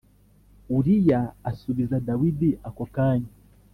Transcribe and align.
Uriya 0.77 1.19
asubiza 1.49 1.95
Dawidi 2.07 2.49
akokanya 2.67 3.31